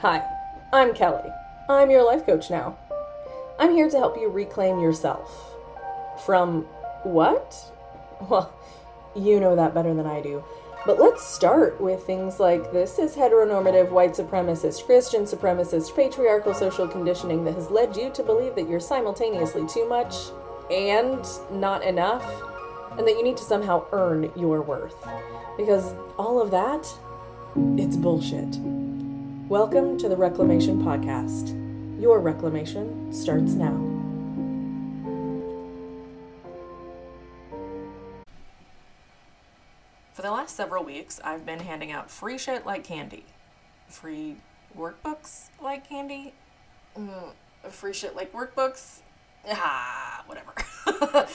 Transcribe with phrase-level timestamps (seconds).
[0.00, 0.22] Hi,
[0.74, 1.34] I'm Keli.
[1.70, 2.76] I'm your life coach now.
[3.58, 5.54] I'm here to help you reclaim yourself.
[6.26, 6.64] From
[7.02, 7.72] what?
[8.28, 8.52] Well,
[9.14, 10.44] you know that better than I do.
[10.84, 16.86] But let's start with things like this is heteronormative, white supremacist, Christian supremacist, patriarchal social
[16.86, 20.14] conditioning that has led you to believe that you're simultaneously too much
[20.70, 22.22] and not enough,
[22.98, 25.08] and that you need to somehow earn your worth.
[25.56, 26.86] Because all of that,
[27.78, 28.58] it's bullshit.
[29.48, 31.52] Welcome to the Reclamation Podcast.
[32.02, 33.76] Your reclamation starts now.
[40.14, 43.24] For the last several weeks, I've been handing out free shit like candy.
[43.86, 44.34] Free
[44.76, 46.34] workbooks like candy?
[46.98, 47.30] Mm,
[47.70, 48.98] free shit like workbooks?
[49.48, 50.54] Ah, whatever.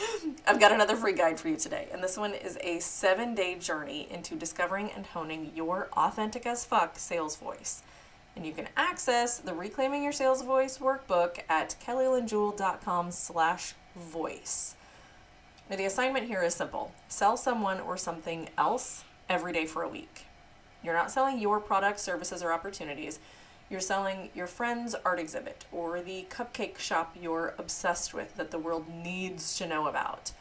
[0.46, 3.56] I've got another free guide for you today, and this one is a seven day
[3.56, 7.84] journey into discovering and honing your authentic as fuck sales voice.
[8.36, 14.76] And you can access the Reclaiming Your Sales Voice workbook at kelilynjewel.com slash voice.
[15.70, 19.90] Now, the assignment here is simple sell someone or something else every day for a
[19.90, 20.26] week.
[20.84, 23.20] You're not selling your products, services, or opportunities.
[23.70, 28.60] You're selling your friend's art exhibit or the cupcake shop you're obsessed with that the
[28.60, 30.32] world needs to know about.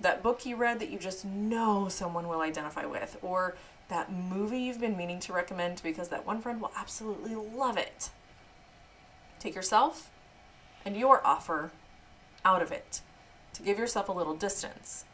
[0.00, 3.56] That book you read that you just know someone will identify with, or
[3.88, 8.10] that movie you've been meaning to recommend because that one friend will absolutely love it.
[9.38, 10.10] Take yourself
[10.84, 11.70] and your offer
[12.44, 13.00] out of it
[13.54, 15.04] to give yourself a little distance.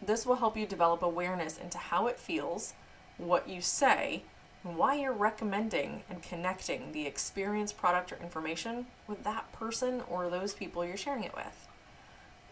[0.00, 2.74] This will help you develop awareness into how it feels,
[3.18, 4.22] what you say,
[4.64, 10.28] and why you're recommending and connecting the experience, product, or information with that person or
[10.28, 11.68] those people you're sharing it with.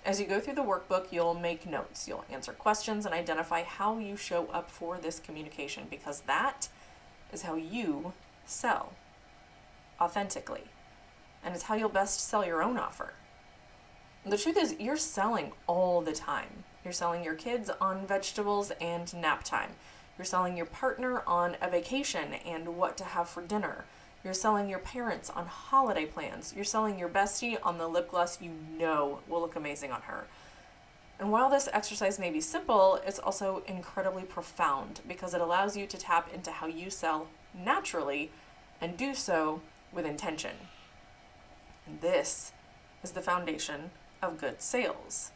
[0.08, 3.98] As you go through the workbook, you'll make notes, you'll answer questions, and identify how
[3.98, 6.70] you show up for this communication because that
[7.30, 8.14] is how you
[8.46, 8.94] sell
[10.00, 10.62] authentically.
[11.44, 13.12] And it's how you'll best sell your own offer.
[14.24, 16.64] The truth is, you're selling all the time.
[16.84, 19.72] You're selling your kids on vegetables and nap time.
[20.16, 23.84] You're selling your partner on a vacation and what to have for dinner.
[24.28, 26.52] You're selling your parents on holiday plans.
[26.54, 30.26] You're selling your bestie on the lip gloss you know will look amazing on her.
[31.18, 35.86] And while this exercise may be simple, it's also incredibly profound because it allows you
[35.86, 37.28] to tap into how you sell
[37.58, 38.30] naturally
[38.82, 39.62] and do so
[39.94, 40.56] with intention.
[41.86, 42.52] And this
[43.02, 45.30] is the foundation of good sales.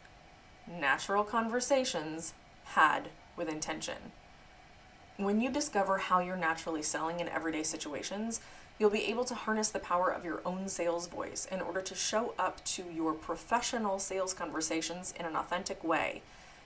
[0.67, 4.11] Natural conversations had with intention.
[5.17, 8.39] When you discover how you're naturally selling in everyday situations,
[8.79, 11.95] you'll be able to harness the power of your own sales voice in order to
[11.95, 16.21] show up to your professional sales conversations in an authentic way,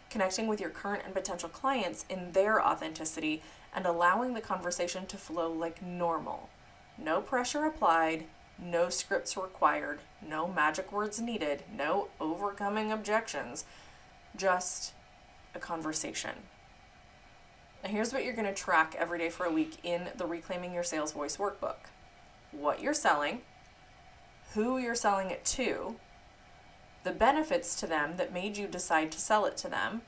[0.09, 3.41] connecting with your current and potential clients in their authenticity
[3.75, 6.49] and allowing the conversation to flow like normal.
[6.97, 8.25] No pressure applied,
[8.57, 13.65] no scripts required, no magic words needed, no overcoming objections,
[14.35, 14.93] just
[15.53, 16.31] a conversation.
[17.83, 20.73] Now, here's what you're going to track every day for a week in the Reclaiming
[20.73, 21.75] Your Sales Voice workbook
[22.51, 23.41] what you're selling,
[24.53, 25.95] who you're selling it to,
[27.03, 30.01] the benefits to them that made you decide to sell it to them,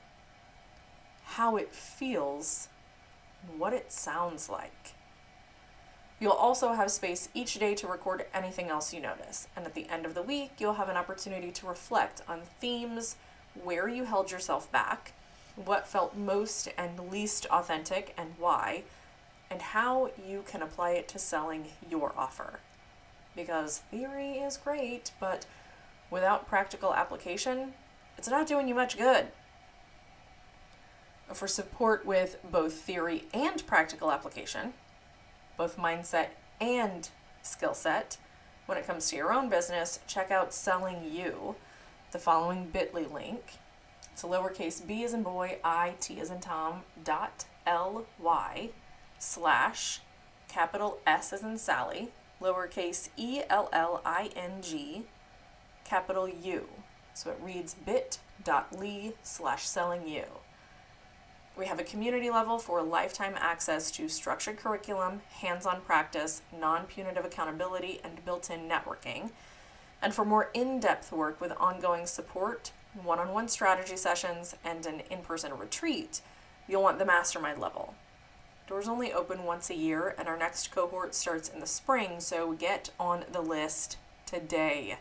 [1.24, 2.68] how it feels,
[3.56, 4.94] what it sounds like.
[6.18, 9.88] You'll also have space each day to record anything else you notice, and at the
[9.88, 13.16] end of the week, you'll have an opportunity to reflect on themes,
[13.64, 15.12] where you held yourself back,
[15.56, 18.82] what felt most and least authentic, and why
[19.50, 22.60] and how you can apply it to selling your offer.
[23.34, 25.44] Because theory is great, but
[26.10, 27.72] without practical application,
[28.16, 29.26] it's not doing you much good.
[31.32, 34.72] For support with both theory and practical application,
[35.56, 36.28] both mindset
[36.60, 37.08] and
[37.42, 38.18] skill set,
[38.66, 41.56] when it comes to your own business, check out SellingU,
[42.12, 43.42] the following bit.ly link.
[44.12, 48.70] It's a lowercase b as in boy, i, t as in Tom, dot ly
[49.20, 50.00] slash
[50.48, 52.08] capital S as in Sally,
[52.40, 55.04] lowercase e l l i n g,
[55.84, 56.66] capital U.
[57.14, 60.24] So it reads bit.ly slash SellingU.
[61.56, 66.86] We have a community level for lifetime access to structured curriculum, hands on practice, non
[66.86, 69.30] punitive accountability, and built in networking.
[70.00, 72.72] And for more in depth work with ongoing support,
[73.02, 76.22] one on one strategy sessions, and an in person retreat,
[76.66, 77.94] you'll want the mastermind level.
[78.70, 82.52] Doors only open once a year, and our next cohort starts in the spring, so
[82.52, 83.96] get on the list
[84.26, 84.96] today.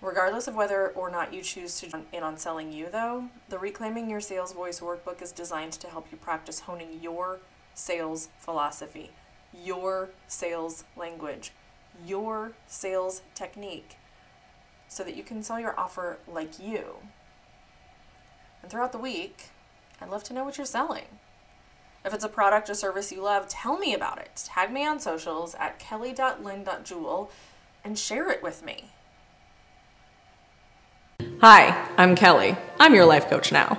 [0.00, 4.10] Regardless of whether or not you choose to join in on SellingU, though, the Reclaiming
[4.10, 7.38] Your Sales Voice workbook is designed to help you practice honing your
[7.74, 9.12] sales philosophy
[9.52, 11.52] your sales language,
[12.04, 13.96] your sales technique,
[14.88, 16.96] so that you can sell your offer like you.
[18.60, 19.50] And throughout the week,
[20.00, 21.06] I'd love to know what you're selling.
[22.04, 24.30] If it's a product or service you love, tell me about it.
[24.46, 27.30] Tag me on socials at keli.lyn.jewel
[27.84, 28.84] and share it with me.
[31.42, 32.58] Hi, I'm Keli.
[32.78, 33.78] I'm your life coach now.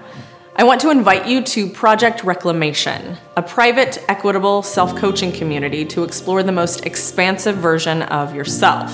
[0.56, 6.04] I want to invite you to Project Reclamation, a private, equitable self coaching community to
[6.04, 8.92] explore the most expansive version of yourself.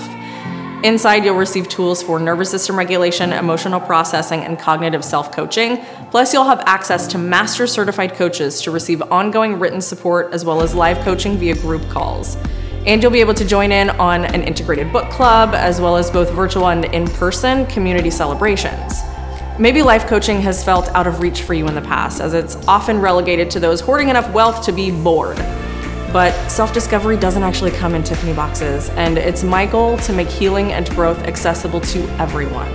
[0.88, 5.84] Inside, you'll receive tools for nervous system regulation, emotional processing, and cognitive self coaching.
[6.12, 10.62] Plus, you'll have access to master certified coaches to receive ongoing written support as well
[10.62, 12.38] as live coaching via group calls.
[12.86, 16.10] And you'll be able to join in on an integrated book club as well as
[16.10, 19.02] both virtual and in person community celebrations.
[19.60, 22.56] Maybe life coaching has felt out of reach for you in the past, as it's
[22.66, 25.38] often relegated to those hoarding enough wealth to be bored.
[26.14, 30.30] But self discovery doesn't actually come in Tiffany boxes, and it's my goal to make
[30.30, 32.72] healing and growth accessible to everyone.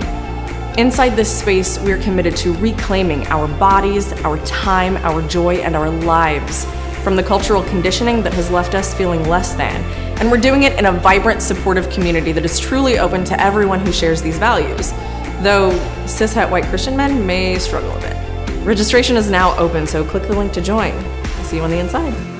[0.77, 5.89] Inside this space, we're committed to reclaiming our bodies, our time, our joy, and our
[5.89, 6.65] lives
[7.03, 9.83] from the cultural conditioning that has left us feeling less than.
[10.19, 13.81] And we're doing it in a vibrant, supportive community that is truly open to everyone
[13.81, 14.91] who shares these values.
[15.41, 15.71] Though
[16.05, 18.15] cishet white Christian men may struggle a bit.
[18.65, 20.93] Registration is now open, so click the link to join.
[21.43, 22.32] See you on the inside.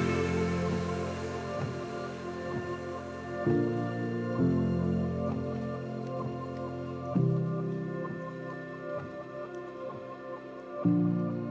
[10.84, 11.43] Bye.